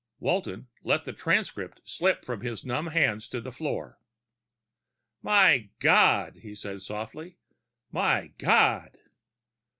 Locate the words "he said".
6.37-6.81